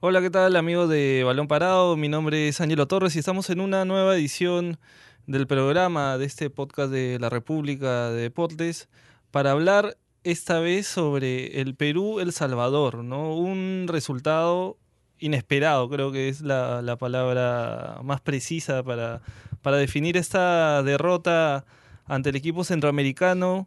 [0.00, 1.96] Hola, ¿qué tal amigos de Balón Parado?
[1.96, 4.78] Mi nombre es Ángelo Torres y estamos en una nueva edición
[5.26, 8.88] del programa de este podcast de la República de Deportes
[9.32, 13.34] para hablar esta vez sobre el Perú-El Salvador, ¿no?
[13.34, 14.78] Un resultado
[15.18, 19.20] inesperado, creo que es la, la palabra más precisa para,
[19.62, 21.64] para definir esta derrota
[22.06, 23.66] ante el equipo centroamericano.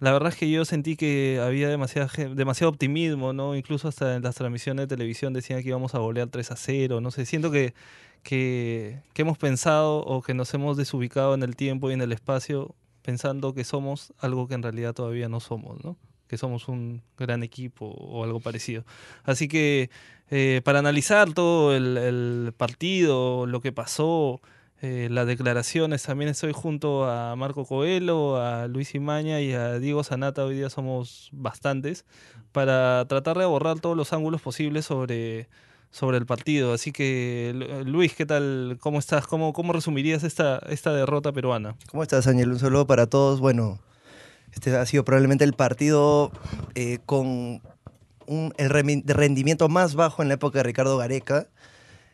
[0.00, 3.56] La verdad es que yo sentí que había demasiado, demasiado optimismo, ¿no?
[3.56, 7.00] Incluso hasta en las transmisiones de televisión decían que íbamos a golear 3 a 0,
[7.00, 7.74] no sé, siento que,
[8.22, 12.74] que, hemos pensado o que nos hemos desubicado en el tiempo y en el espacio
[13.02, 15.96] pensando que somos algo que en realidad todavía no somos, ¿no?
[16.28, 18.84] que somos un gran equipo o algo parecido.
[19.24, 19.90] Así que
[20.30, 24.42] eh, para analizar todo el, partido, lo que pasó,
[24.80, 30.04] eh, las declaraciones, también estoy junto a Marco Coelho, a Luis Imaña y a Diego
[30.04, 32.04] Sanata, hoy día somos bastantes,
[32.52, 35.48] para tratar de abordar todos los ángulos posibles sobre,
[35.90, 36.72] sobre el partido.
[36.72, 38.78] Así que, Luis, ¿qué tal?
[38.80, 39.26] ¿Cómo estás?
[39.26, 41.74] ¿Cómo, cómo resumirías esta, esta derrota peruana?
[41.90, 42.52] ¿Cómo estás, Ángel?
[42.52, 43.40] Un saludo para todos.
[43.40, 43.80] Bueno,
[44.52, 46.30] este ha sido probablemente el partido
[46.76, 47.62] eh, con
[48.26, 51.48] un, el rendimiento más bajo en la época de Ricardo Gareca.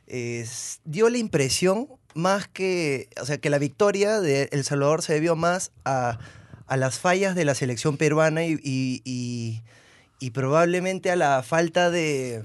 [0.07, 0.47] Eh,
[0.85, 5.37] dio la impresión más que, o sea, que la victoria de El Salvador se debió
[5.37, 6.19] más a,
[6.67, 9.63] a las fallas de la selección peruana y, y,
[10.21, 12.43] y, probablemente a la falta de,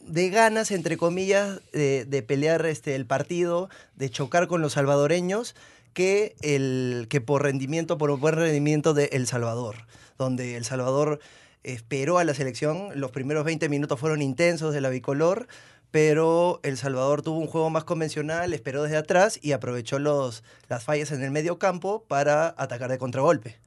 [0.00, 5.54] de ganas, entre comillas, de, de, pelear este, el partido, de chocar con los salvadoreños,
[5.92, 9.76] que, el, que por rendimiento, por buen rendimiento de El Salvador,
[10.18, 11.20] donde El Salvador
[11.62, 15.46] esperó a la selección, los primeros 20 minutos fueron intensos de la bicolor,
[15.90, 20.84] pero El Salvador tuvo un juego más convencional, esperó desde atrás y aprovechó los, las
[20.84, 23.58] fallas en el medio campo para atacar de contragolpe.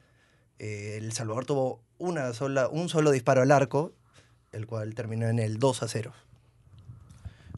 [0.60, 3.92] Eh, el Salvador tuvo una sola, un solo disparo al arco,
[4.52, 6.14] el cual terminó en el 2 a 0.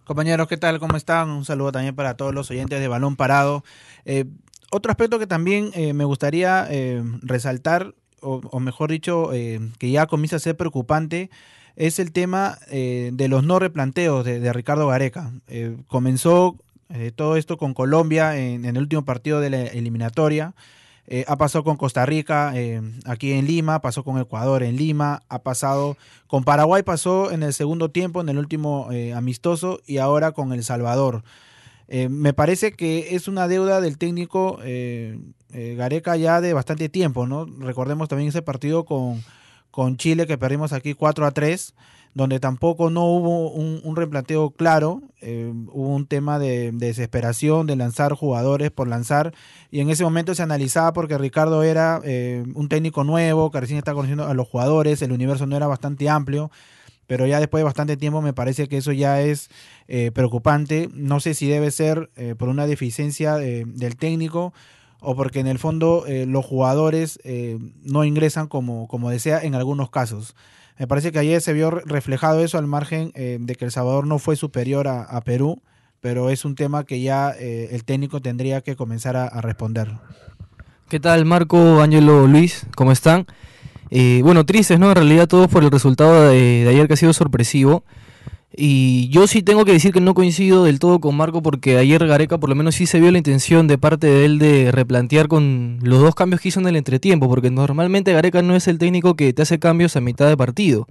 [0.04, 0.80] Compañeros, ¿qué tal?
[0.80, 1.30] ¿Cómo están?
[1.30, 3.64] Un saludo también para todos los oyentes de Balón Parado.
[4.06, 4.25] Eh,
[4.72, 6.68] otro aspecto que también eh, me gustaría
[7.22, 11.30] resaltar, o, mejor dicho, que ya comienza a ser preocupante,
[11.75, 15.31] es el tema eh, de los no replanteos de, Ricardo Gareca.
[15.47, 16.58] Eh, comenzó
[17.16, 20.53] todo esto con Colombia en, el último partido de la eliminatoria.
[21.28, 22.53] ha pasado con Costa Rica
[23.06, 25.97] aquí en Lima, pasó con Ecuador en Lima, ha pasado
[26.28, 30.63] con Paraguay, pasó en el segundo tiempo, en el último amistoso, y ahora con El
[30.63, 31.24] Salvador.
[31.88, 35.19] Eh, me parece que es una deuda del técnico eh,
[35.53, 37.46] eh, Gareca ya de bastante tiempo, ¿no?
[37.46, 39.24] Recordemos también ese partido con,
[39.75, 41.74] con Chile que perdimos aquí 4 a 3,
[42.13, 47.75] donde tampoco no hubo un, replanteo claro, eh, hubo un tema de, de, desesperación, de
[47.75, 49.34] lanzar jugadores por lanzar,
[49.72, 53.78] y en ese momento se analizaba porque Ricardo era eh, un técnico nuevo, que recién
[53.78, 56.52] está conociendo a los jugadores, el universo no era bastante amplio,
[57.06, 59.50] pero ya después de bastante tiempo me parece que eso ya es
[59.90, 60.90] eh, preocupante.
[60.94, 64.53] No sé si debe ser eh, por una deficiencia de, del técnico
[65.00, 69.56] o porque en el fondo eh, los jugadores eh, no ingresan como, como desea en
[69.56, 70.35] algunos casos.
[70.78, 74.07] Me parece que ayer se vio reflejado eso al margen eh, de que El Salvador
[74.07, 75.61] no fue superior a, Perú,
[76.01, 79.94] pero es un tema que ya el técnico tendría que comenzar a, responder.
[80.89, 82.67] ¿Qué tal Marco, Ángelo, Luis?
[82.75, 83.25] ¿Cómo están?
[83.89, 84.89] Bueno, tristes, ¿no?
[84.89, 87.85] En realidad todos por el resultado de, de, ayer que ha sido sorpresivo.
[88.58, 92.08] Y yo sí tengo que decir que no coincido del todo con Marco porque ayer
[92.08, 95.28] Gareca por lo menos sí se vio la intención de parte de él de replantear
[95.28, 98.78] con los dos cambios que hizo en el entretiempo, porque normalmente Gareca no es el
[98.78, 100.88] técnico que te hace cambios a mitad de partido.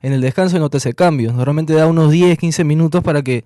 [0.00, 3.44] En el descanso no te hace cambios, normalmente da unos 10, 15 minutos para que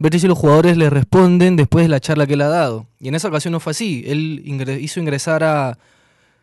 [0.00, 2.86] ver si los jugadores le responden después de la charla que él ha dado.
[2.98, 4.42] Y en esa ocasión no fue así, él
[4.80, 5.78] hizo ingresar a,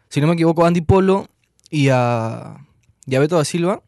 [0.08, 1.28] si no me equivoco, a Andy Polo
[1.70, 2.66] y a,
[3.06, 3.82] y a Beto da Silva,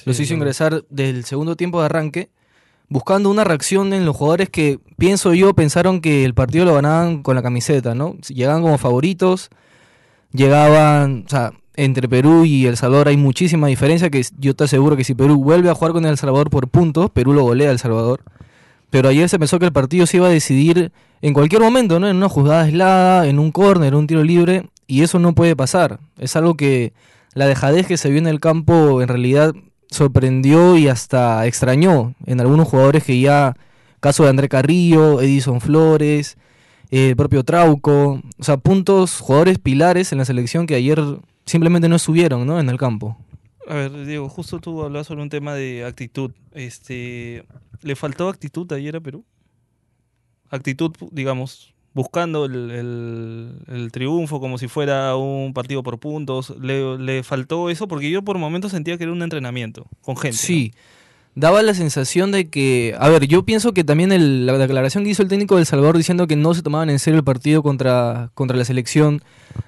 [0.00, 2.30] sí, los hizo ingresar del segundo tiempo de arranque,
[2.88, 7.22] buscando una reacción en los jugadores que, pienso yo, pensaron que el partido lo ganaban
[7.22, 8.16] con la camiseta, ¿no?
[8.28, 9.48] Llegaban como favoritos,
[10.32, 14.96] llegaban, o sea, entre Perú y El Salvador hay muchísima diferencia, que yo te aseguro
[14.96, 17.72] que si Perú vuelve a jugar con El Salvador por puntos, Perú lo golea a
[17.72, 18.22] El Salvador.
[18.90, 20.90] Pero ayer se pensó que el partido se iba a decidir
[21.22, 22.08] en cualquier momento, ¿no?
[22.08, 25.54] En una jugada aislada, en un córner, en un tiro libre, y eso no puede
[25.54, 26.00] pasar.
[26.18, 26.92] Es algo que
[27.34, 29.54] la dejadez que se vio en el campo en realidad
[29.90, 33.56] sorprendió y hasta extrañó en algunos jugadores que ya,
[34.00, 36.36] caso de André Carrillo, Edison Flores,
[36.90, 41.00] eh, el propio Trauco, o sea, puntos, jugadores pilares en la selección que ayer
[41.44, 42.60] simplemente no estuvieron ¿no?
[42.60, 43.16] en el campo.
[43.66, 46.32] A ver, Diego, justo tú hablabas sobre un tema de actitud.
[46.52, 47.44] Este,
[47.82, 49.24] ¿Le faltó actitud ayer a Perú?
[50.50, 56.54] Actitud, digamos, buscando el, el, el, triunfo como si fuera un partido por puntos.
[56.60, 60.36] Le, le, faltó eso porque yo por momentos sentía que era un entrenamiento con gente.
[60.38, 60.72] Sí.
[60.74, 60.80] ¿no?
[61.36, 65.10] daba la sensación de que, a ver, yo pienso que también el- la declaración que
[65.10, 68.30] hizo el técnico del Salvador diciendo que no se tomaban en serio el partido contra,
[68.34, 69.22] contra la selección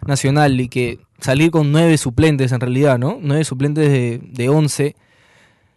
[0.06, 3.18] nacional y que salir con nueve suplentes en realidad, ¿no?
[3.22, 4.96] Nueve suplentes de, de once.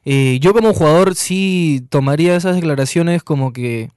[0.06, 3.90] Eh, yo como jugador sí tomaría esas declaraciones como que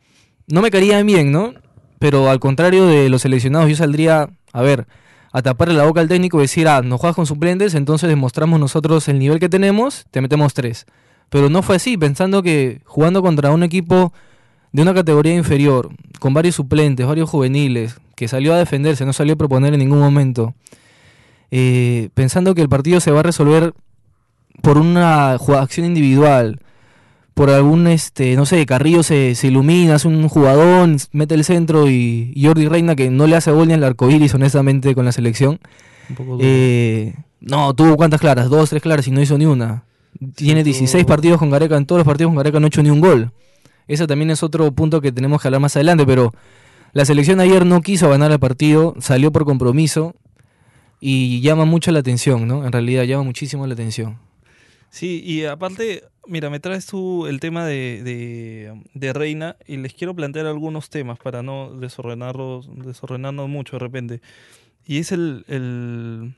[0.46, 1.54] no me caerían bien, ¿no?
[1.98, 4.86] Pero al contrario de los seleccionados, yo saldría, a ver,
[5.32, 8.58] a taparle la boca al técnico y decir, ah, no juegas con suplentes, entonces demostramos
[8.60, 10.86] nosotros el nivel que tenemos, te metemos tres.
[11.28, 14.12] Pero no fue así, pensando que jugando contra un equipo
[14.72, 19.34] de una categoría inferior, con varios suplentes, varios juveniles, que salió a defenderse, no salió
[19.34, 20.54] a proponer en ningún momento,
[21.50, 23.74] eh, pensando que el partido se va a resolver
[24.62, 26.60] por una acción individual,
[27.38, 31.88] por algún, este, no sé, Carrillo se, se ilumina, hace un jugadón, mete el centro
[31.88, 35.12] y, y Jordi Reina, que no le hace gol ni al arcoíris, honestamente, con la
[35.12, 35.60] selección.
[36.10, 36.40] Un poco duro.
[36.42, 39.84] Eh, no, tuvo cuántas claras, dos, tres claras y no hizo ni una.
[40.34, 42.82] Tiene tuvo- 16 partidos con Gareca, en todos los partidos con Gareca no ha hecho
[42.82, 43.30] ni un gol.
[43.86, 46.34] Ese también es otro punto que tenemos que hablar más adelante, pero
[46.92, 50.14] la selección ayer no quiso ganar el partido, salió por compromiso
[51.00, 52.66] y llama mucho la atención, ¿no?
[52.66, 54.18] En realidad llama muchísimo la atención.
[54.90, 60.14] Sí, y aparte, mira, me traes tú el tema de, de, Reina y les quiero
[60.14, 64.22] plantear algunos temas para no desordenarlos, desordenarnos mucho de repente.
[64.86, 66.34] Y es el, el,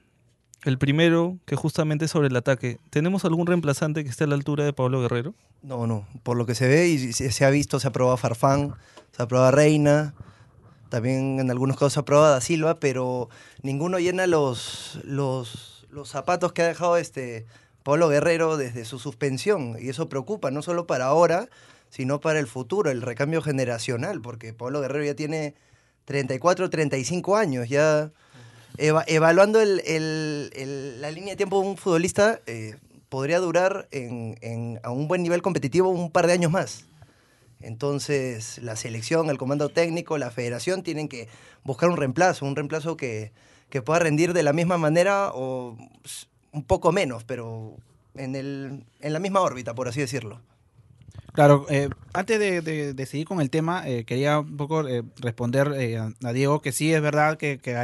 [0.65, 2.79] el primero que justamente es sobre el ataque.
[2.91, 5.35] ¿Tenemos algún reemplazante que esté a la altura de Pablo Guerrero?
[5.63, 6.07] No, no.
[6.23, 8.75] Por lo que se ve y se, ha visto, se ha probado Farfán,
[9.13, 10.15] se ha probado Reina,
[10.89, 13.29] también en algunos casos se ha probado Da Silva, pero
[13.63, 17.47] ninguno llena los, los, los zapatos que ha dejado este
[17.83, 19.77] Pablo Guerrero desde su suspensión.
[19.81, 21.49] Y eso preocupa, no solo para ahora,
[21.91, 25.55] sino para el futuro, el recambio generacional, porque Pablo Guerrero ya tiene
[26.05, 28.11] 34, 35 años, ya
[28.79, 32.77] eva- evaluando el- la línea de tiempo de un futbolista, eh,
[33.09, 36.85] podría durar en, a un buen nivel competitivo un par de años más.
[37.61, 41.29] Entonces, la selección, el comando técnico, la federación tienen que
[41.65, 43.33] buscar un reemplazo, un reemplazo que,
[43.69, 45.77] que pueda rendir de la misma manera o
[46.53, 47.77] un poco menos, pero
[48.15, 50.41] en, el, en la misma órbita, por así decirlo.
[51.33, 55.73] Claro, eh, antes de, de- seguir con el tema, eh, quería un poco eh, responder
[55.77, 57.77] eh, a, Diego que sí es verdad que, que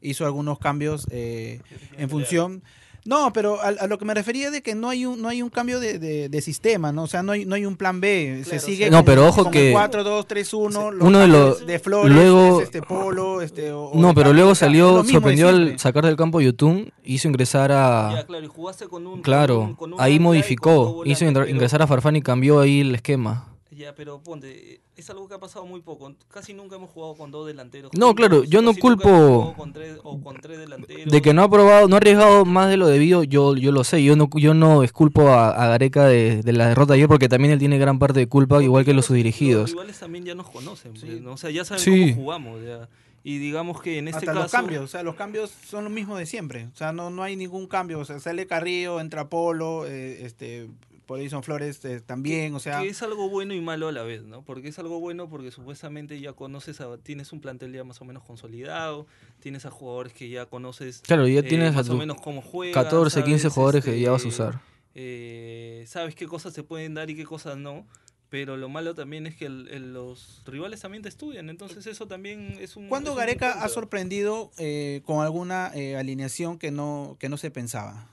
[0.00, 1.60] hizo algunos cambios eh,
[1.98, 2.62] en función.
[3.04, 5.28] No, pero a, a lo que me refería es de que no hay un, no
[5.28, 7.04] hay un cambio de, de- de sistema, ¿no?
[7.04, 8.42] O sea, no hay, no hay un plan B.
[8.44, 8.90] se Claro, sigue sí.
[8.90, 10.90] No, con- pero ojo con que- el 4, 2, 3, 1.
[11.00, 13.72] Uno de los- De Flores, luego- es este Polo, este.
[13.72, 18.12] o- No, pero luego salió, sorprendió al sacar del campo YouTube, hizo ingresar a...
[18.14, 19.22] Ya, claro, y jugaste con un...
[19.22, 22.94] Claro, con un- con un ahí modificó, hizo ingresar a Farfán y cambió ahí el
[22.94, 23.46] esquema.
[23.80, 26.14] Ya, pero ponte, es algo que ha pasado muy poco.
[26.28, 27.90] Casi nunca hemos jugado con dos delanteros.
[27.96, 31.10] No, claro, yo no culpo- hemos jugado Con tres, o con tres delanteros.
[31.10, 33.82] De que no ha probado, no ha arriesgado más de lo debido, yo, yo lo
[33.84, 34.04] sé.
[34.04, 37.28] Yo no, yo no esculpo a, a Gareca de, de la derrota de ayer porque
[37.28, 39.70] también él tiene gran parte de culpa, igual que los sus dirigidos.
[39.70, 41.20] Los rivales también ya nos conocen, pues, Sí.
[41.22, 41.32] ¿no?
[41.32, 42.10] o sea, ya saben Sí.
[42.10, 42.62] cómo jugamos.
[42.62, 42.88] ya.
[43.22, 44.42] Y digamos que en este Hasta caso...
[44.42, 46.66] los cambios, o sea, los cambios son los mismos de siempre.
[46.72, 47.98] O sea, no, no hay ningún cambio.
[47.98, 50.68] O sea, sale Carrillo, entra Polo, eh, este,
[51.10, 52.80] Polison Flores eh, también, o sea.
[52.82, 54.42] Que es algo bueno y malo a la vez, ¿no?
[54.44, 58.04] Porque es algo bueno porque supuestamente ya conoces, a- tienes un plantel ya más o
[58.04, 59.08] menos consolidado,
[59.40, 62.20] tienes a jugadores que ya conoces Claro, ya eh, tienes a más o tus menos
[62.20, 62.74] cómo juegan.
[62.84, 64.60] 14, 15 sabes, jugadores que este, ya vas a usar.
[64.94, 67.84] eh, sabes qué cosas se pueden dar y qué cosas no.
[68.28, 72.06] Pero lo malo también es que el- el- los rivales también te estudian, entonces eso
[72.06, 72.86] también es un...
[72.88, 77.36] ¿Cuándo es un Gareca ha sorprendido eh, con alguna eh, alineación que no, que no
[77.36, 78.06] se pensaba?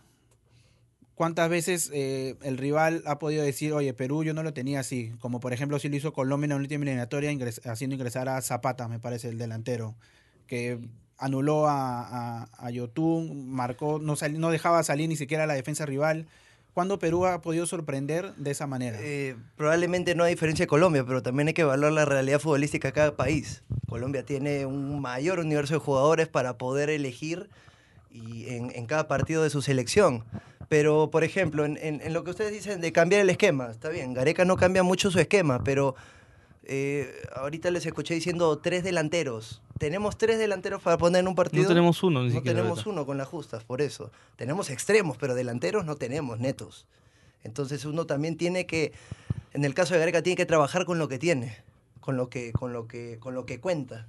[1.18, 5.14] ¿Cuántas veces eh, el rival ha podido decir, oye, Perú yo no lo tenía así?
[5.20, 7.32] Como por ejemplo si lo hizo Colombia en la última eliminatoria,
[7.66, 9.96] haciendo ingresar a Zapata, me parece, el delantero,
[10.46, 10.78] que
[11.18, 12.02] anuló a,
[12.44, 16.28] a, a Yotun, marcó, no, sali- no dejaba salir ni siquiera la defensa rival.
[16.76, 19.00] ¿Cuándo Perú ha podido sorprender de esa manera?
[19.02, 22.90] Eh, probablemente no a diferencia de Colombia, pero también hay que evaluar la realidad futbolística
[22.90, 23.64] de cada país.
[23.90, 27.50] Colombia tiene un mayor universo de jugadores para poder elegir
[28.12, 30.24] y en cada partido de su selección.
[30.70, 33.90] Pero, por ejemplo, en, en- en lo que ustedes dicen de cambiar el esquema, está
[33.90, 35.96] bien, Gareca no cambia mucho su esquema, pero
[36.64, 39.62] eh, ahorita les escuché diciendo tres delanteros.
[39.80, 41.64] Tenemos tres delanteros para poner en un partido.
[41.64, 42.58] No tenemos uno ni No siquiera.
[42.60, 44.12] tenemos uno con las justas, por eso.
[44.36, 46.86] Tenemos extremos, pero delanteros no tenemos, netos.
[47.44, 48.92] Entonces uno también tiene que,
[49.54, 51.56] en el caso de Gareca, tiene que trabajar con lo que tiene,
[52.02, 54.06] con lo que, con lo que, con lo que cuenta.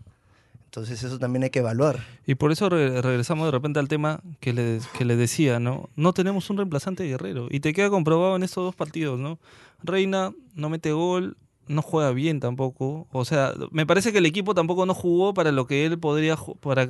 [0.69, 2.05] Entonces eso también hay que evaluar.
[2.27, 5.89] Y por eso re- regresamos de repente al tema que le, que le decía, ¿no?
[5.97, 7.49] No tenemos un reemplazante de Guerrero.
[7.51, 9.39] Y te queda comprobado en estos dos partidos, ¿no?
[9.83, 11.37] Reina no mete gol,
[11.69, 13.07] no juega bien tampoco.
[13.13, 16.37] O sea, me parece que el equipo tampoco no jugó para lo que él podría
[16.61, 16.87] para,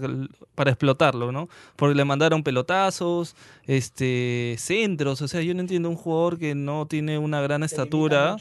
[0.56, 1.48] para explotarlo, ¿no?
[1.76, 6.86] Porque le mandaron pelotazos, este centros, o sea, yo no entiendo un jugador que no
[6.86, 8.36] tiene una gran estatura.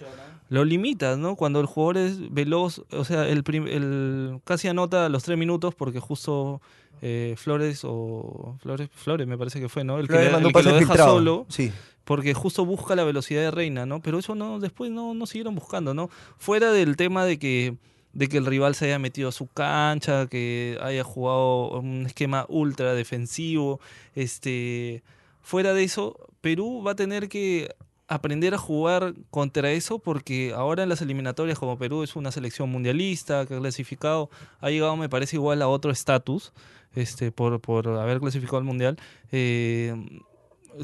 [0.49, 1.35] Lo limita, ¿no?
[1.35, 5.99] Cuando el jugador es veloz, o sea, el, el casi anota los tres minutos porque
[5.99, 6.61] justo
[7.01, 9.99] eh, Flores o Flores Flores me parece que fue, ¿no?
[9.99, 11.45] El que, el lo deja solo.
[11.49, 11.71] Sí
[12.07, 14.01] porque justo busca la velocidad de Reina, ¿no?
[14.01, 16.09] Pero eso no después no, no siguieron buscando, ¿no?
[16.37, 17.75] Fuera del tema de que
[18.13, 22.45] de que el rival se haya metido a su cancha, que haya jugado un esquema
[22.47, 23.81] ultra defensivo,
[24.15, 25.03] este
[25.41, 27.75] fuera de eso, Perú va a tener que
[28.07, 32.69] aprender a jugar contra eso porque ahora en las eliminatorias como Perú es una selección
[32.69, 36.53] mundialista que ha clasificado, ha llegado me parece igual a otro estatus
[36.95, 38.97] este por, por haber clasificado al mundial.
[39.31, 39.93] Eh,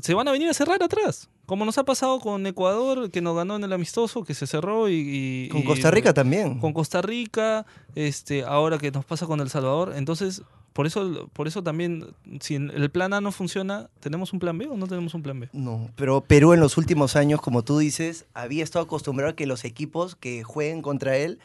[0.02, 1.30] se van a venir a cerrar atrás.
[1.46, 4.90] Como nos ha pasado con Ecuador, que nos ganó en el amistoso, que se cerró
[4.90, 5.50] y...
[5.52, 6.60] con Costa Rica también.
[6.60, 7.66] Con Costa Rica,
[7.96, 9.94] este, ahora que nos pasa con El Salvador.
[9.96, 10.42] Entonces,
[10.74, 12.08] por eso, por eso también,
[12.42, 15.40] si el plan A no funciona, ¿tenemos un plan B o no tenemos un plan
[15.40, 15.50] B?
[15.54, 19.46] No, pero Perú en los últimos años, como tú dices, había estado acostumbrado a que
[19.46, 21.40] los equipos que jueguen contra él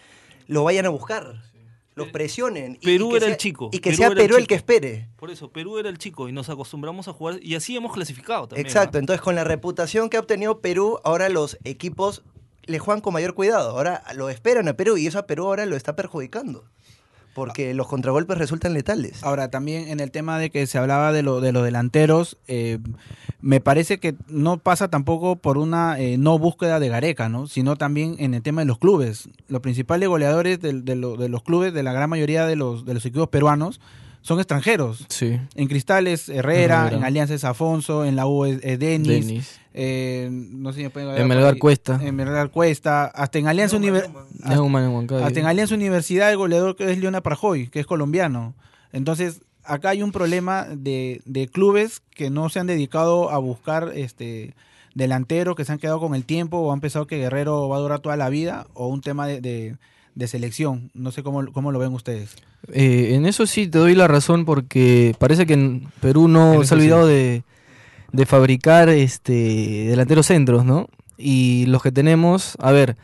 [0.47, 1.42] lo vayan a buscar
[1.99, 2.78] los presionen.
[2.82, 3.70] Perú era el chico.
[3.73, 5.08] Y que sea Perú el, que espere.
[5.16, 8.49] Por eso, Perú era el chico y nos acostumbramos a jugar y así hemos clasificado
[8.49, 8.66] también.
[8.66, 12.23] Exacto, entonces con la reputación que ha obtenido Perú, ahora los equipos
[12.64, 13.70] le juegan con mayor cuidado.
[13.70, 16.64] Ahora lo esperan a Perú y eso a Perú ahora lo está perjudicando
[17.38, 19.23] porque los contragolpes resultan letales.
[19.23, 22.78] Ahora, también en el tema de que se hablaba de, lo, de los delanteros, eh,
[23.40, 27.47] me parece que no pasa tampoco por una eh, no búsqueda de Gareca, ¿no?
[27.47, 29.28] sino también en el tema de los clubes.
[29.47, 33.07] Los principales goleadores de, de, los clubes, de la gran mayoría de los, de los
[33.07, 33.80] equipos peruanos,
[34.28, 35.06] son extranjeros.
[35.08, 35.40] Sí.
[35.54, 39.58] En Cristales, Herrera, en Alianzas Afonso, en la U es, Denis.
[39.73, 41.99] Eh, no sé si me En Melgar Cuesta.
[42.02, 43.06] En Melgar Cuesta.
[43.06, 44.14] Hasta en Alianza Universidad.
[44.42, 48.54] Hasta en Alianza Universidad el goleador que es Leona Prajoy, que es colombiano.
[48.92, 53.92] Entonces, acá hay un problema de, de clubes que no se han dedicado a buscar
[53.94, 54.54] este
[54.94, 57.80] delanteros que se han quedado con el tiempo o han pensado que Guerrero va a
[57.80, 59.76] durar toda la vida o un tema de de
[60.26, 60.90] selección.
[60.94, 62.37] No sé cómo, cómo lo ven ustedes.
[62.72, 66.75] Eh, en eso sí te doy la razón porque parece que en Perú no se
[66.75, 67.42] ha olvidado de,
[68.12, 70.88] de, fabricar este delanteros centros, ¿no?
[71.16, 72.96] Y los que tenemos, a ver,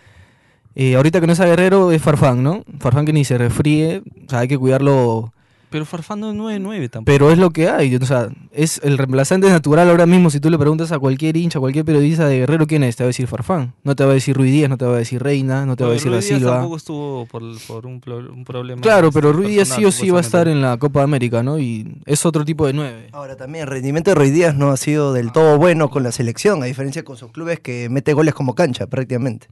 [0.74, 2.64] eh, ahorita que no es a Guerrero es Farfán, ¿no?
[2.80, 5.33] Farfán que ni se refríe, o sea, hay que cuidarlo
[5.74, 7.04] pero Farfán no es 9-9 tampoco.
[7.06, 7.96] Pero es lo que hay.
[7.96, 10.30] O sea, es el reemplazante natural ahora mismo.
[10.30, 12.94] Si tú le preguntas a cualquier hincha, a cualquier periodista de Guerrero, ¿quién es?
[12.94, 13.74] Te va a decir Farfán.
[13.82, 15.82] No te va a decir Ruiz Díaz, no te va a decir Reina, no te
[15.82, 16.52] va a decir Ruiz Silva.
[16.52, 17.42] tampoco estuvo por,
[17.86, 18.80] un, problema.
[18.82, 21.58] Claro, pero Ruiz Díaz sí o sí va a estar en la Copa América, ¿no?
[21.58, 23.08] Y es otro tipo de 9.
[23.10, 26.12] Ahora también el rendimiento de Ruiz Díaz no ha sido del todo bueno con la
[26.12, 29.48] selección, a diferencia con sus clubes que mete goles como cancha prácticamente.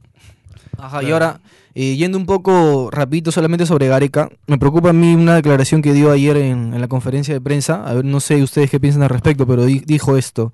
[0.77, 1.39] Ajá, y ahora,
[1.75, 5.93] eh, yendo un poco rapidito solamente sobre Gareca, me preocupa a mí una declaración que
[5.93, 9.09] dio ayer en, la conferencia de prensa, a ver, no sé ustedes qué piensan al
[9.09, 10.53] respecto, pero dijo esto.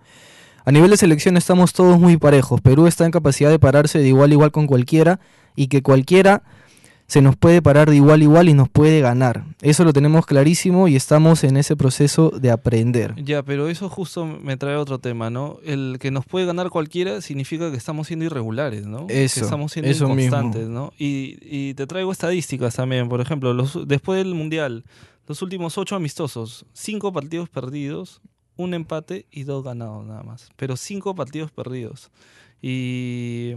[0.65, 4.07] A nivel de selección estamos todos muy parejos, Perú está en capacidad de pararse de
[4.07, 5.19] igual a igual con cualquiera
[5.55, 6.43] y que cualquiera
[7.09, 9.43] se nos puede parar de igual a igual y nos puede ganar.
[9.61, 13.15] Eso lo tenemos clarísimo y estamos en ese proceso de aprender.
[13.23, 15.57] Ya, pero eso justo me trae otro tema, ¿no?
[15.65, 19.07] El que nos puede ganar cualquiera significa que estamos siendo irregulares, ¿no?
[19.09, 20.93] Eso, que estamos siendo inconstantes, ¿no?
[20.99, 24.83] Y, te traigo estadísticas también, por ejemplo, los, después del Mundial,
[25.27, 28.21] los últimos ocho amistosos, cinco partidos perdidos,
[28.55, 30.49] un empate y dos ganados nada más.
[30.57, 32.11] Pero cinco partidos perdidos.
[32.61, 33.55] Y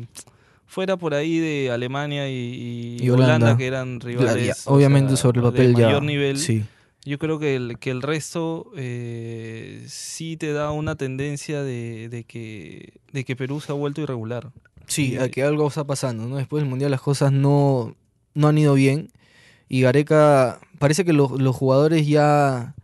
[0.73, 4.63] fuera por ahí de Alemania y, Holanda, que eran rivales.
[4.65, 6.39] obviamente sobre el papel de mayor nivel.
[6.39, 6.65] Sí.
[7.05, 12.95] Yo creo que el, que el resto eh, sí te da una tendencia de, que,
[13.13, 14.51] de que Perú se ha vuelto irregular.
[14.87, 16.37] Sí, a que algo está pasando, ¿no?
[16.37, 17.95] Después del Mundial las cosas no,
[18.33, 19.11] no han ido bien.
[19.69, 22.75] Y Gareca, parece que los, los jugadores ya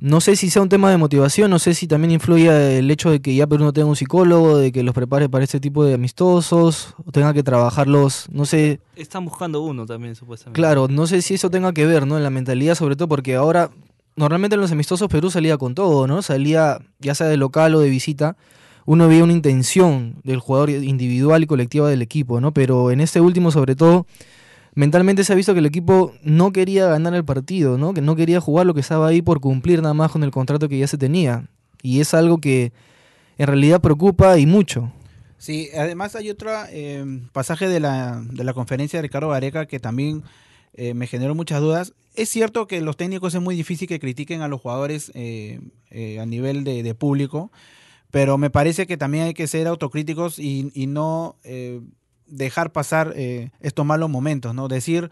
[0.00, 3.10] no sé si sea un tema de motivación, no sé si también influye el hecho
[3.10, 5.84] de que ya Perú no tenga un psicólogo, de que los prepare para este tipo
[5.84, 8.80] de amistosos, o tenga que trabajarlos, no sé.
[8.96, 10.58] Están buscando uno también, supuestamente.
[10.58, 12.16] Claro, no sé si eso tenga que ver, ¿no?
[12.16, 13.70] En la mentalidad, sobre todo porque ahora,
[14.16, 16.22] normalmente en los amistosos Perú salía con todo, ¿no?
[16.22, 18.36] Salía, ya sea de local o de visita,
[18.86, 22.52] uno veía una intención del jugador individual y colectiva del equipo, ¿no?
[22.52, 24.06] Pero en este último, sobre todo
[24.80, 27.92] mentalmente se ha visto que el equipo no quería ganar el partido, ¿no?
[27.92, 30.70] Que no quería jugar lo que estaba ahí por cumplir nada más con el contrato
[30.70, 31.50] que ya se tenía.
[31.82, 32.72] Y es algo que
[33.36, 34.90] en realidad preocupa y mucho.
[35.36, 39.80] Sí, además hay otro eh, pasaje de la, de la conferencia de Ricardo Gareca que
[39.80, 40.22] también
[40.72, 41.92] eh, me generó muchas dudas.
[42.14, 45.60] Es cierto que los técnicos es muy difícil que critiquen a los jugadores eh,
[46.18, 47.52] a nivel de, público,
[48.10, 51.36] pero me parece que también hay que ser autocríticos y no
[52.30, 54.68] dejar pasar eh, estos malos momentos, ¿no?
[54.68, 55.10] Decir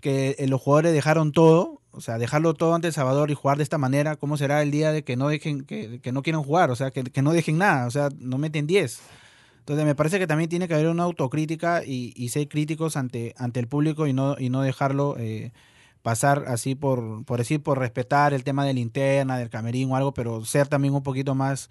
[0.00, 3.56] que eh, los jugadores dejaron todo, o sea, dejarlo todo ante El Salvador y jugar
[3.56, 6.70] de esta manera, ¿cómo será el día de que no dejen, que, no quieran jugar?
[6.70, 9.00] O sea, que, no dejen nada, o sea, no meten 10.
[9.60, 13.34] Entonces me parece que también tiene que haber una autocrítica y, y ser críticos ante,
[13.36, 15.52] ante el público y no, y no dejarlo eh,
[16.06, 20.14] pasar así por, por decir, por respetar el tema de la del camerín o algo,
[20.14, 21.68] pero ser también un poquito más,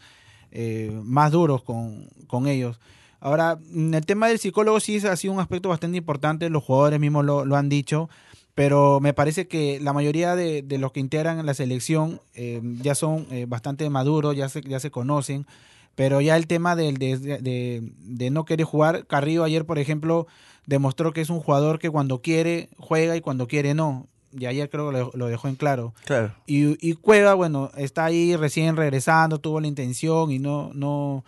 [0.51, 2.81] eh, más duros con, con ellos.
[3.25, 6.99] Ahora, en el tema del psicólogo sí ha sido un aspecto bastante importante, los jugadores
[6.99, 8.07] mismos lo, lo han dicho,
[8.53, 12.93] pero me parece que la mayoría de, de los que integran la selección eh, ya
[12.93, 15.47] son eh, bastante maduros, ya se, ya se conocen,
[15.95, 20.27] pero ya el tema del, de, de, de, no querer jugar, Carrillo ayer, por ejemplo,
[20.67, 24.05] demostró que es un jugador que cuando quiere juega y cuando quiere no.
[24.33, 25.95] Y ayer creo que lo, lo dejó en claro.
[26.05, 26.35] Claro.
[26.45, 31.23] Y, y, Cueva, bueno, está ahí recién regresando, tuvo la intención y no, no,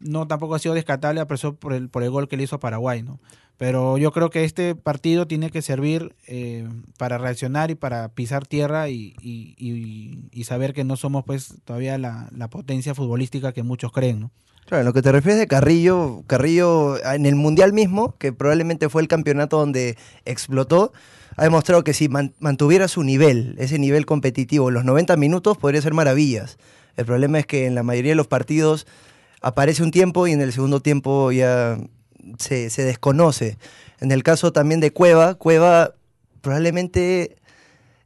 [0.00, 2.56] no tampoco ha sido descartable a pesar por el, por el gol que le hizo
[2.56, 3.20] a Paraguay, ¿no?
[3.58, 8.46] Pero yo creo que este partido tiene que servir eh, para reaccionar y para pisar
[8.46, 13.52] tierra y, y, y, y, saber que no somos pues todavía la, la potencia futbolística
[13.52, 14.30] que muchos creen, ¿no?
[14.66, 18.88] Claro, en lo que te refieres de Carrillo, Carrillo en el Mundial mismo, que probablemente
[18.88, 20.92] fue el campeonato donde explotó,
[21.36, 25.80] ha demostrado que si man, mantuviera su nivel, ese nivel competitivo, los 90 minutos, podría
[25.82, 26.58] ser maravillas.
[26.96, 28.88] El problema es que en la mayoría de los partidos
[29.40, 31.78] aparece un tiempo y en el segundo tiempo ya
[32.38, 33.58] se, se desconoce.
[34.00, 35.94] En el caso también de Cueva, Cueva
[36.40, 37.36] probablemente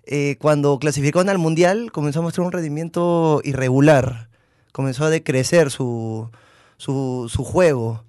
[0.07, 4.29] eh, cuando clasificó al Mundial comenzó a mostrar un rendimiento irregular,
[4.73, 6.31] comenzó a decrecer su,
[6.77, 8.05] su, su juego.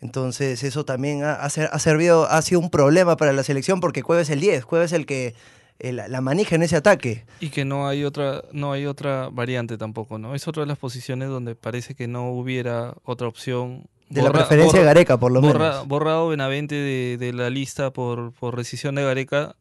[0.00, 4.22] Entonces eso también ha, ha, servido, ha sido un problema para la selección porque Cueva
[4.22, 5.34] es el 10, Cueva es el que
[5.82, 7.24] la, la, maneja en ese ataque.
[7.40, 10.34] Y que no hay otra, no hay otra variante tampoco, ¿no?
[10.34, 13.86] Es otra de las posiciones donde parece que no hubiera otra opción.
[14.08, 15.88] De borra, la preferencia borra, de Gareca, por lo borra, menos.
[15.88, 19.56] Borrado Benavente de, de, la lista por, por rescisión de Gareca.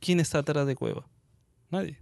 [0.00, 1.06] ¿Quién está atrás de Cueva?
[1.70, 1.98] Nadie.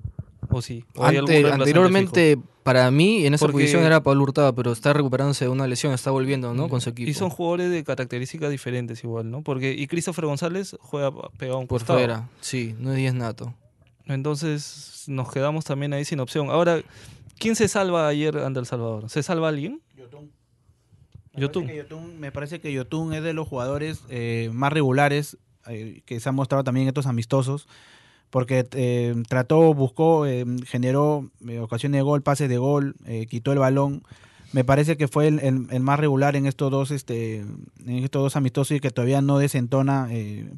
[0.51, 0.85] ¿O sí?
[0.97, 2.49] ¿O Ante, anteriormente, fijo?
[2.63, 5.93] para mí, en esa Porque, posición era Pablo Hurtado, pero está recuperándose de una lesión,
[5.93, 6.69] está volviendo, ¿no?
[6.69, 7.11] Con su equipo.
[7.11, 9.43] Y son jugadores de características diferentes igual, ¿no?
[9.43, 11.99] Porque, y Christopher González juega pegado a un Por costado.
[11.99, 13.55] fuera, sí, no es 10 nato.
[14.07, 16.51] Entonces nos quedamos también ahí sin opción.
[16.51, 16.81] Ahora,
[17.39, 19.09] ¿quién se salva ayer ante El Salvador?
[19.11, 19.81] ¿Se salva alguien?
[19.97, 20.31] Yotun.
[21.35, 21.65] Me, Yotun.
[21.65, 26.21] Parece Yotun, me parece que Yotun es de los jugadores eh, más regulares eh, que
[26.21, 27.67] se han mostrado también en estos amistosos.
[28.31, 32.97] Porque eh, trató, buscó, eh, generó ocasiones de gol, pases de gol,
[33.29, 34.03] quitó el balón.
[34.53, 38.23] Me parece que fue el, el, el, más regular en estos dos, este, en estos
[38.23, 40.09] dos amistosos y que todavía no desentona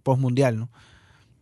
[0.03, 0.69] post mundial, ¿no?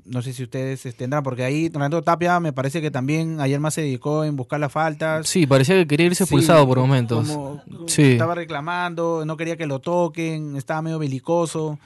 [0.05, 3.75] no sé si ustedes tendrán, porque ahí Renato Tapia me parece que también ayer más
[3.75, 5.27] se dedicó en buscar las faltas.
[5.29, 7.29] Sí, parecía que quería irse expulsado sí, por momentos.
[7.29, 8.13] Como, sí.
[8.13, 11.79] Estaba reclamando, no quería que lo toquen, estaba medio belicoso.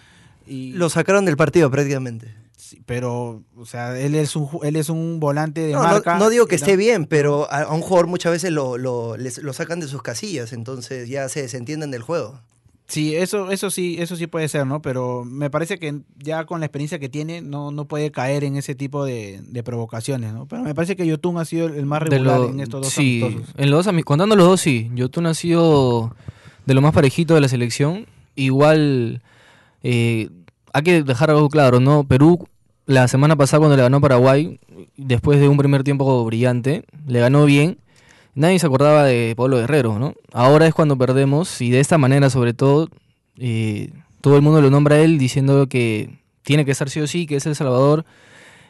[0.46, 0.72] Y...
[0.72, 2.34] Lo sacaron del partido prácticamente.
[2.68, 6.18] Sí, pero, o sea, él es un, él es un volante de no, marca.
[6.18, 9.16] No, no digo que esté bien, pero a, a, un jugador muchas veces lo, lo,
[9.16, 12.42] les, lo sacan de sus casillas, entonces ya se desentienden del juego.
[12.86, 14.82] Sí, eso, eso sí, eso sí puede ser, ¿no?
[14.82, 18.56] Pero me parece que ya con la experiencia que tiene, no, no puede caer en
[18.56, 20.44] ese tipo de, de provocaciones, ¿no?
[20.44, 23.22] Pero me parece que Yotun ha sido el más regular lo, en estos dos sí,
[23.22, 23.54] amistosos.
[23.56, 24.90] En los dos, contando los dos, sí.
[24.94, 26.14] Yotun ha sido
[26.66, 28.04] de lo más parejito de la selección.
[28.36, 29.22] Igual,
[29.82, 30.28] eh,
[30.74, 32.04] hay que dejar algo claro, ¿no?
[32.04, 32.46] Perú,
[32.88, 34.58] la semana pasada cuando le ganó Paraguay,
[34.96, 37.78] después de un primer tiempo brillante, le ganó bien
[38.38, 40.14] nadie se acordaba de Pablo Guerrero, ¿no?
[40.32, 42.88] Ahora es cuando perdemos y de esta manera sobre todo
[43.36, 46.10] eh, todo el mundo lo nombra a él diciendo que
[46.44, 48.04] tiene que estar sí o sí, que es El Salvador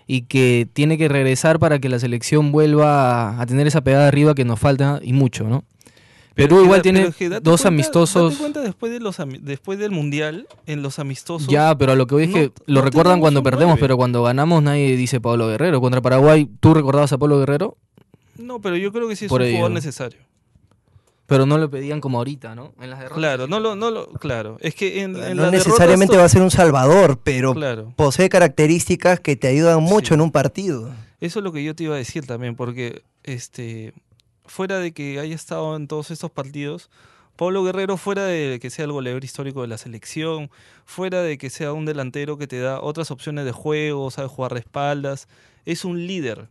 [0.07, 4.09] y que tiene que regresar para que la selección vuelva a, a tener esa pegada
[4.09, 5.65] arriba que nos falta y mucho, ¿no?
[6.39, 8.33] Perú pero, igual tiene pero dos cuenta, amistosos.
[8.33, 11.49] Date cuenta después, de los, después del Mundial, en los amistosos.
[11.49, 13.81] Ya, pero a lo que voy es que no, lo no recuerdan cuando perdemos, 9.
[13.81, 15.81] pero cuando ganamos nadie dice Pablo Guerrero.
[15.81, 17.77] Contra Paraguay, ¿tú recordabas a Pablo Guerrero?
[18.37, 19.57] No, pero yo creo que sí es Por un ello.
[19.57, 20.21] jugador necesario.
[21.27, 22.73] Pero no lo pedían como ahorita, ¿no?
[22.81, 23.19] En las derrotas.
[23.19, 24.57] Claro, no lo, no lo, claro.
[24.61, 27.93] Es que en, en no las necesariamente derrotas, va a ser un salvador, pero claro.
[27.97, 30.15] posee características que te ayudan mucho Sí.
[30.15, 30.91] en un partido.
[31.21, 33.93] Eso es lo que yo te iba a decir también, porque este
[34.49, 36.91] fuera de que haya estado en todos estos partidos,
[37.37, 40.51] Pablo Guerrero, fuera de que sea el goleador histórico de la selección,
[40.85, 44.55] fuera de que sea un delantero que te da otras opciones de juego, sabe jugar
[44.55, 45.29] de espaldas,
[45.65, 46.49] es un líder.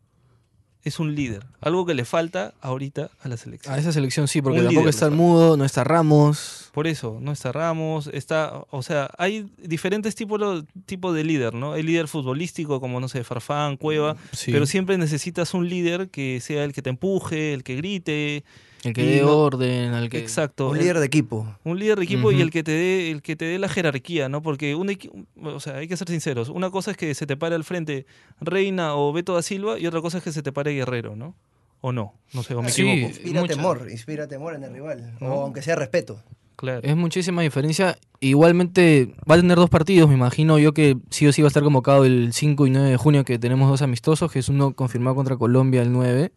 [0.83, 1.45] Es un líder.
[1.59, 3.73] Algo que le falta ahorita a la selección.
[3.73, 6.69] A esa selección sí, porque Un tampoco está el mudo, no está Ramos.
[6.71, 11.75] Por eso, no está Ramos, está, o sea, hay diferentes tipos tipo de líder, ¿no?
[11.75, 14.51] El líder futbolístico, como no sé, Farfán, Cueva, Sí.
[14.51, 18.43] pero siempre necesitas un líder que sea el que te empuje, el que grite,
[18.83, 20.19] El que dé no- orden, al que...
[20.19, 20.69] Exacto.
[20.69, 21.47] Un líder de equipo.
[21.63, 24.29] Un líder de equipo y el que te dé el que te dé la jerarquía,
[24.29, 24.41] ¿no?
[24.41, 24.95] Porque un
[25.43, 26.49] o sea, hay que ser sinceros.
[26.49, 28.05] Una cosa es que se te pare al frente
[28.39, 31.35] Reina o Beto da Silva y otra cosa es que se te pare Guerrero, ¿no?
[31.81, 32.81] O no, no sé, o me Sí.
[32.81, 33.09] equivoco.
[33.09, 35.15] Inspira mucha- temor, inspira temor en el rival.
[35.19, 35.27] ¿No?
[35.33, 36.21] O aunque sea respeto.
[36.55, 36.81] Claro.
[36.83, 37.97] Es muchísima diferencia.
[38.19, 41.49] Igualmente va a tener dos partidos, me imagino yo que sí o sí va a
[41.49, 44.73] estar convocado el 5 y 9 de junio, que tenemos dos amistosos, que es uno
[44.73, 46.31] confirmado contra Colombia el 9.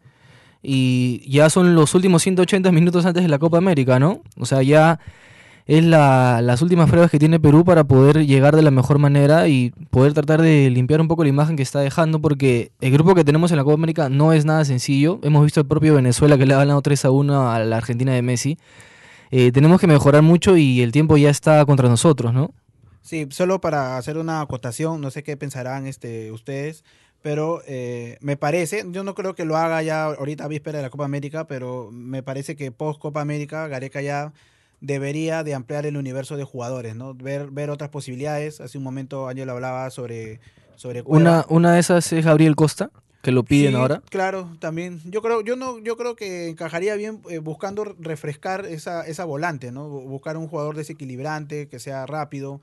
[0.63, 4.21] Y ya son los últimos 180 minutos antes de la Copa América, ¿no?
[4.37, 4.99] O sea, ya
[5.67, 9.47] es la- las últimas pruebas que tiene Perú para poder llegar de la mejor manera
[9.47, 13.15] y poder tratar de limpiar un poco la imagen que está dejando, porque el grupo
[13.15, 15.19] que tenemos en la Copa América no es nada sencillo.
[15.23, 18.13] Hemos visto el propio Venezuela que le ha ganado 3 a 1 a la Argentina
[18.13, 18.57] de Messi.
[19.29, 22.51] Eh, tenemos que mejorar mucho y el tiempo ya está contra nosotros, ¿no?
[23.01, 26.83] Sí, solo para hacer una acotación, no sé qué pensarán este, ustedes,
[27.21, 30.83] pero eh, me parece, yo no creo que lo haga ya ahorita a víspera de
[30.83, 34.33] la Copa América, pero me parece que post Copa América Gareca ya
[34.79, 37.13] debería de ampliar el universo de jugadores, ¿no?
[37.13, 38.59] Ver, ver otras posibilidades.
[38.61, 40.39] Hace un momento Ángel hablaba sobre,
[40.75, 41.03] sobre.
[41.05, 42.89] Una, una de esas es Gabriel Costa,
[43.21, 44.01] que lo piden Sí, ahora.
[44.09, 44.99] Claro, también.
[45.05, 49.71] Yo creo, yo no, yo creo que encajaría bien eh, buscando refrescar esa, esa volante,
[49.71, 49.87] ¿no?
[49.87, 52.59] Bu- Buscar un jugador desequilibrante, que sea rápido.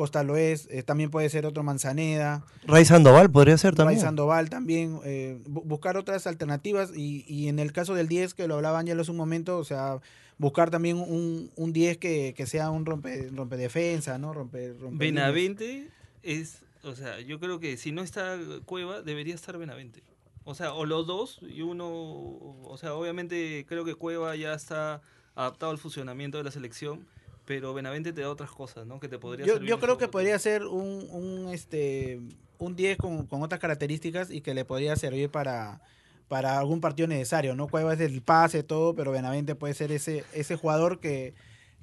[0.00, 4.00] Costa lo es, eh, también puede ser otro Manzaneda, Ray Sandoval podría ser Ray también.
[4.00, 8.48] Sandoval también, eh, bu- buscar otras alternativas y, y en el caso del 10, que
[8.48, 10.00] lo hablaba Ángel hace un momento, o sea,
[10.38, 14.32] buscar también un, un 10 que, que sea un rompe, rompedefensa, ¿no?
[14.32, 15.88] Rompe, rompe Benavente
[16.22, 20.02] es, o sea, yo creo que si no está Cueva, debería estar Benavente.
[20.44, 25.02] O sea, o los dos y uno, o sea, obviamente creo que Cueva ya está
[25.34, 27.06] adaptado al funcionamiento de la selección,
[27.50, 29.00] pero Benavente te da otras cosas, ¿no?
[29.00, 32.20] Que te podría Yo, servir yo creo que otro- podría ser un, un, este,
[32.58, 35.80] un 10 con, con otras características y que le podría servir para,
[36.28, 37.66] para algún partido necesario, ¿no?
[37.66, 41.34] Cueva es el pase, todo, pero Benavente puede ser ese, ese jugador que,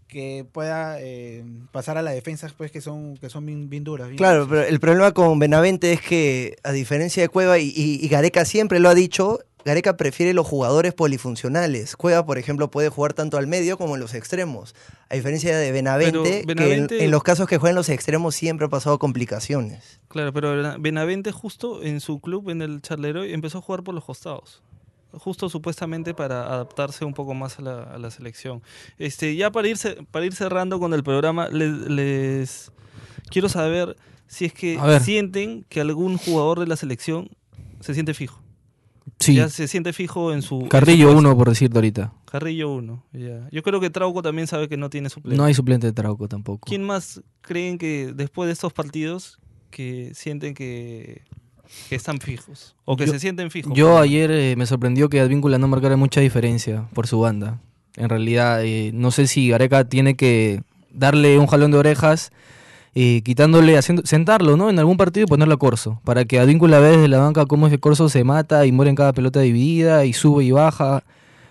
[0.08, 4.08] que pueda eh, pasar a la defensa, pues, que son, que son bien, bien duras.
[4.08, 8.00] bien Claro, pero el problema con Benavente es que, a diferencia de Cueva, y, y-
[8.02, 11.96] y Gareca siempre lo ha dicho, Gareca prefiere los jugadores polifuncionales.
[11.96, 14.74] Cueva, por ejemplo, puede jugar tanto al medio como en los extremos.
[15.10, 18.70] A diferencia de Benavente, que en- los casos que juega en los extremos siempre ha
[18.70, 20.00] pasado complicaciones.
[20.08, 23.94] Claro, pero Bena- Benavente justo en su club, en el Charleroi, empezó a jugar por
[23.94, 24.62] los costados.
[25.12, 28.62] Justo supuestamente para adaptarse un poco más a la, a la selección.
[28.98, 29.68] Este, ya para
[30.12, 32.72] para ir cerrando con el programa, les, les
[33.30, 33.96] quiero saber
[34.28, 37.30] si es que sienten que algún jugador de la selección
[37.80, 38.42] se siente fijo.
[39.20, 40.68] Sí, Ya se siente fijo en su...
[40.70, 41.20] Carrillo puesto.
[41.20, 42.14] 1, por decirte ahorita.
[42.26, 43.48] Carrillo 1, ya.
[43.52, 45.38] Yo creo que Trauco también sabe que no tiene suplente.
[45.38, 46.68] No hay suplente de Trauco tampoco.
[46.68, 49.40] ¿Quién más creen que después de estos partidos
[49.72, 51.24] que sienten que,
[51.90, 52.76] que están fijos?
[52.86, 53.74] O que Yo- se sienten fijos.
[53.76, 57.60] Yo ayer eh, me sorprendió que Advíncula no marcara mucha diferencia por su banda.
[57.96, 62.32] En realidad, eh, no sé si Gareca tiene que darle un jalón de orejas,
[63.00, 64.72] eh, quitándole, haciendo, sentarlo ¿no?
[64.72, 67.68] en algún partido y ponerlo a Corso, para que Advíncula vea desde la banca cómo
[67.68, 71.04] es que Corso se mata y muere en cada pelota dividida y sube y baja.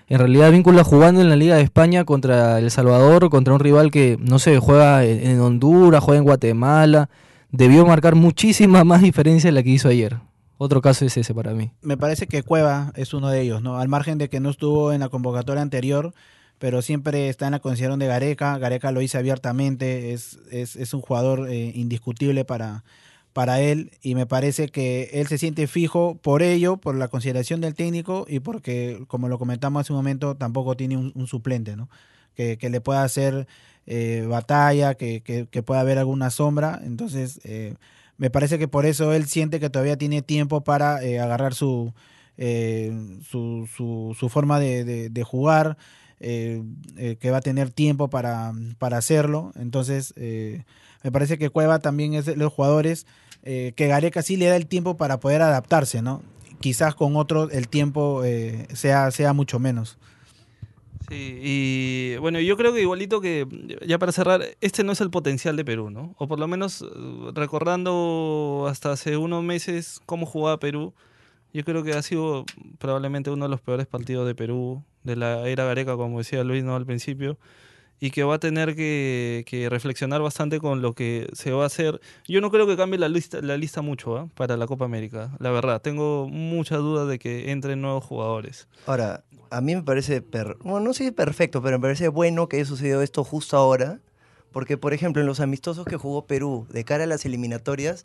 [0.08, 3.92] En realidad, Advíncula jugando en la Liga de España contra El Salvador, contra un rival
[3.92, 7.10] que, no sé, juega en, Honduras, juega en Guatemala,
[7.52, 10.16] debió marcar muchísima más diferencia de la que hizo ayer.
[10.58, 11.70] Otro caso es ese para mí.
[11.80, 13.78] me parece que Cueva es uno de ellos, ¿no?
[13.78, 16.12] Al margen de que no estuvo en la convocatoria anterior,
[16.58, 18.56] pero siempre está en la consideración de Gareca.
[18.58, 22.84] Gareca lo dice abiertamente, es, es, es un jugador eh, indiscutible para,
[23.32, 27.60] para él y me parece que él se siente fijo por ello, por la consideración
[27.60, 31.90] del técnico y porque, como lo comentamos hace un momento, tampoco tiene un, suplente, ¿no?
[32.34, 33.46] Que, que le pueda hacer
[33.86, 36.80] eh, batalla, que, que, pueda haber alguna sombra.
[36.84, 37.74] Entonces, eh,
[38.16, 41.92] me parece que por eso él siente que todavía tiene tiempo para agarrar su,
[43.30, 43.68] su,
[44.18, 45.76] su, forma de- de jugar,
[46.18, 46.62] eh,
[46.96, 49.52] eh, que va a tener tiempo para, para hacerlo.
[49.54, 50.64] Entonces, eh,
[51.02, 53.06] me parece que Cueva también es de los jugadores
[53.44, 56.20] que Gareca sí le da el tiempo para poder adaptarse, ¿no?
[56.58, 58.24] Quizás con otros el tiempo
[58.74, 59.98] sea, sea mucho menos.
[61.08, 63.46] Sí, y bueno, yo creo que igualito que,
[63.86, 66.16] ya para cerrar, este no es el potencial de Perú, ¿no?
[66.18, 66.84] O por lo menos
[67.34, 70.92] recordando hasta hace unos meses cómo jugaba Perú,
[71.56, 72.44] yo creo que ha sido
[72.78, 76.62] probablemente uno de los peores partidos de Perú, de la era Gareca, como decía Luis
[76.62, 76.76] ¿no?
[76.76, 77.38] al principio,
[77.98, 81.98] y que va a tener que, reflexionar bastante con lo que se va a hacer.
[82.28, 84.28] Yo no creo que cambie la lista, la lista mucho ¿ah?
[84.34, 85.80] para la Copa América, la verdad.
[85.80, 88.68] Tengo muchas dudas de que entren nuevos jugadores.
[88.84, 92.56] Ahora, a mí me parece, per- bueno, no sé perfecto, pero me parece bueno que
[92.56, 94.00] haya sucedido esto justo ahora,
[94.52, 98.04] porque, por ejemplo, en los amistosos que jugó Perú, de cara a las eliminatorias,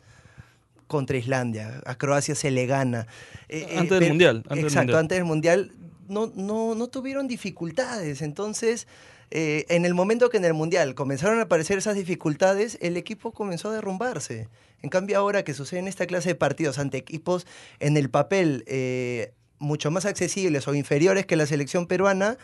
[0.92, 3.06] contra Islandia, a Croacia se le gana.
[3.48, 4.98] Eh, eh, Antes del pero- Mundial, antes del exacto, Mundial.
[5.00, 5.72] antes del Mundial,
[6.08, 8.20] no, no, no tuvieron dificultades.
[8.22, 8.86] Entonces,
[9.30, 13.32] eh, en el momento que en el Mundial comenzaron a aparecer esas dificultades, el equipo
[13.32, 14.48] comenzó a derrumbarse.
[14.82, 17.46] En cambio, ahora que sucede en esta clase de partidos ante equipos
[17.80, 22.36] en el papel eh, mucho más accesibles o inferiores que la selección peruana,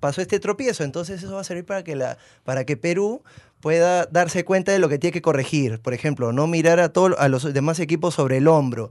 [0.00, 0.84] pasó este tropiezo.
[0.84, 3.22] Entonces eso va a servir para que, la, para que Perú
[3.60, 5.80] pueda darse cuenta de lo que tiene que corregir.
[5.80, 8.90] Por ejemplo, no mirar a, todo, a los demás equipos sobre el hombro,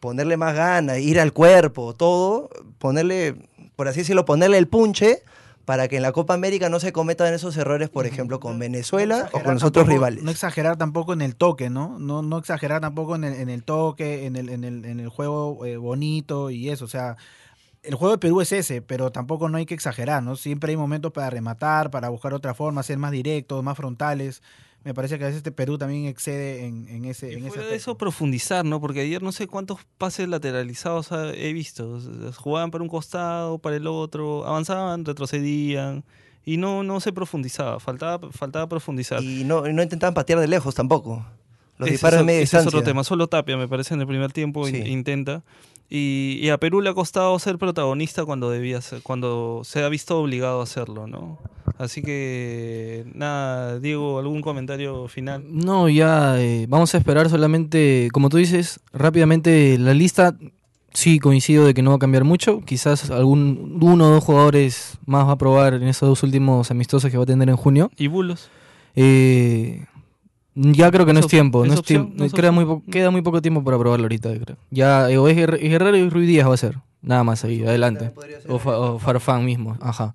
[0.00, 3.36] ponerle más ganas, ir al cuerpo, todo, ponerle,
[3.76, 5.22] por así decirlo, ponerle el punche
[5.64, 9.28] para que en la Copa América no se cometan esos errores, por ejemplo, con Venezuela
[9.32, 10.22] o con los otros rivales.
[10.24, 11.98] No exagerar tampoco en el toque, ¿no?
[11.98, 15.08] No, no exagerar tampoco en el, en el toque, en el, en el, en el
[15.08, 16.84] juego eh, bonito y eso.
[16.84, 17.16] O sea,
[17.82, 20.36] el juego de Perú es ese, pero tampoco no hay que exagerar, ¿no?
[20.36, 24.42] Siempre hay momentos para rematar, para buscar otra forma, ser más directos, más frontales
[24.84, 28.64] me parece que a veces este Perú también excede en, en ese en eso profundizar,
[28.64, 28.80] ¿no?
[28.80, 32.00] Porque ayer no sé cuántos pases lateralizados he visto.
[32.36, 36.04] Jugaban para un costado, para el otro, avanzaban, retrocedían
[36.44, 39.22] y no, no se profundizaba, faltaba, faltaba profundizar.
[39.22, 41.24] Y no, no intentaban patear de lejos tampoco.
[41.78, 42.68] Los disparos de media distancia.
[42.68, 43.04] es otro tema.
[43.04, 45.42] Solo Tapia, me parece, en el primer tiempo intenta.
[45.94, 50.18] Y, a Perú le ha costado ser protagonista cuando debía ser, cuando se ha visto
[50.18, 51.38] obligado a hacerlo, ¿no?
[51.76, 55.44] Así que nada, Diego, ¿algún comentario final?
[55.46, 60.34] No, ya eh, vamos a esperar solamente, como tú dices, rápidamente la lista.
[60.94, 62.62] Sí, coincido de que no va a cambiar mucho.
[62.64, 67.10] Quizás algún uno o dos jugadores más va a probar en esos dos últimos amistosos
[67.10, 67.90] que va a tener en junio.
[67.98, 68.48] ¿Y Bulos?
[68.96, 69.84] Eh,
[70.54, 71.64] ya creo que no es, tiempo.
[71.64, 71.82] No es
[72.32, 74.56] queda, muy queda muy poco tiempo para probarlo ahorita, creo.
[74.70, 76.78] Ya o es Guerrero y Ruiz Díaz va a ser.
[77.00, 78.12] Nada más ahí, adelante.
[78.48, 80.14] O, Farfán mismo, ajá.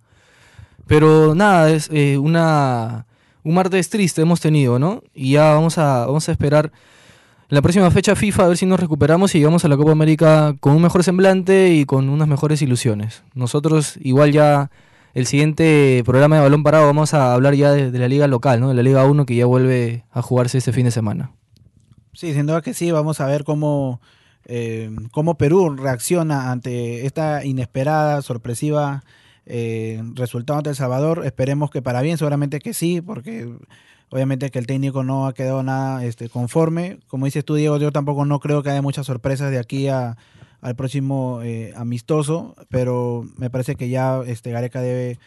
[0.86, 3.06] Pero nada, es eh, una
[3.48, 5.04] un martes triste hemos tenido, ¿no?
[5.14, 6.72] Y ya vamos a, vamos a esperar
[7.50, 10.54] la próxima fecha FIFA a ver si nos recuperamos y llegamos a la Copa América
[10.60, 13.24] con un mejor semblante y con unas mejores ilusiones.
[13.36, 14.70] Nosotros igual ya
[15.14, 18.70] el siguiente programa de Balón Parado vamos a hablar ya de, la liga local, ¿no?
[18.70, 21.32] De la Liga 1 que ya vuelve a jugarse este fin de semana.
[22.14, 24.02] Sí, sin duda que sí, vamos a ver cómo,
[24.46, 29.04] eh, cómo Perú reacciona ante esta inesperada, sorpresiva
[29.46, 31.24] eh, resultado ante El Salvador.
[31.26, 33.50] Esperemos que para bien, seguramente que sí, porque
[34.10, 37.00] obviamente que el técnico no ha quedado nada este, conforme.
[37.08, 40.18] Como dices tú, Diego, yo tampoco no creo que haya muchas sorpresas de aquí a,
[40.68, 45.18] al próximo eh, amistoso, pero me parece que ya este Gareca debe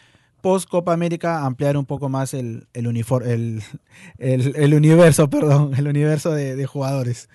[0.41, 6.31] post Copa América ampliar un poco más el, el, el, el, universo, perdón, el universo
[6.31, 7.27] de, jugadores.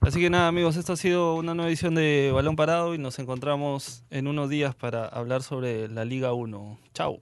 [0.00, 3.18] Así que nada, amigos, esto ha sido una nueva edición de Balón Parado y nos
[3.18, 6.78] encontramos en unos días para hablar sobre la Liga 1.
[6.94, 7.20] Chao.